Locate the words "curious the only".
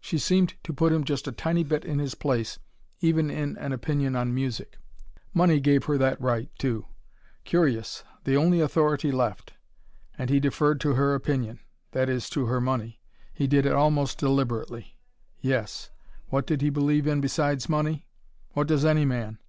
7.42-8.60